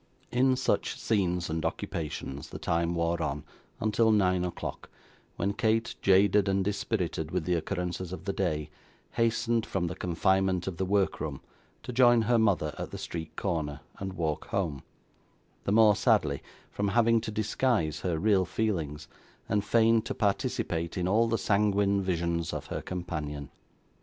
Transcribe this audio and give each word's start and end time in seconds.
In 0.31 0.55
such 0.55 0.97
scenes 0.99 1.47
and 1.47 1.63
occupations 1.63 2.49
the 2.49 2.57
time 2.57 2.95
wore 2.95 3.21
on 3.21 3.43
until 3.79 4.09
nine 4.11 4.43
o'clock, 4.43 4.89
when 5.35 5.53
Kate, 5.53 5.93
jaded 6.01 6.49
and 6.49 6.65
dispirited 6.65 7.29
with 7.29 7.45
the 7.45 7.53
occurrences 7.53 8.11
of 8.11 8.25
the 8.25 8.33
day, 8.33 8.71
hastened 9.11 9.63
from 9.63 9.85
the 9.85 9.95
confinement 9.95 10.65
of 10.65 10.77
the 10.77 10.85
workroom, 10.87 11.39
to 11.83 11.93
join 11.93 12.23
her 12.23 12.39
mother 12.39 12.73
at 12.79 12.89
the 12.89 12.97
street 12.97 13.35
corner, 13.35 13.81
and 13.99 14.13
walk 14.13 14.45
home: 14.47 14.81
the 15.65 15.71
more 15.71 15.95
sadly, 15.95 16.41
from 16.71 16.87
having 16.87 17.21
to 17.21 17.29
disguise 17.29 17.99
her 17.99 18.17
real 18.17 18.43
feelings, 18.43 19.07
and 19.47 19.63
feign 19.63 20.01
to 20.01 20.15
participate 20.15 20.97
in 20.97 21.07
all 21.07 21.27
the 21.27 21.37
sanguine 21.37 22.01
visions 22.01 22.53
of 22.53 22.65
her 22.73 22.81
companion. 22.81 23.51